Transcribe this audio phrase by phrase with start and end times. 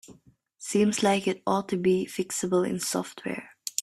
[0.57, 3.51] Seems like it ought to be fixable in software.